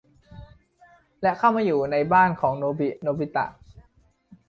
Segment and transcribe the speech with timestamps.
[1.21, 3.45] และเข้ามาอยู่ในบ้านของโนบิ โนบิตะ